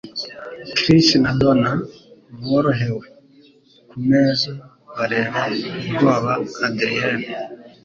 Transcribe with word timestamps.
Chris 0.77 1.07
na 1.23 1.31
Donna 1.39 1.71
borohewe 2.47 3.05
kumeza, 3.89 4.51
bareba 4.95 5.41
ubwoba 5.87 6.31
Adrienne. 6.65 7.27